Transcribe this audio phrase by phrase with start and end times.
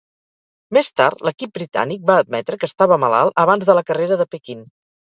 [0.77, 4.71] Més tard, l'equip britànic va admetre que estava malalt abans de la carrera de Pequín.